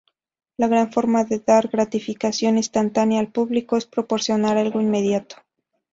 [0.57, 5.35] La gran forma de dar gratificación instantánea al público es proporcionar algo inmediato.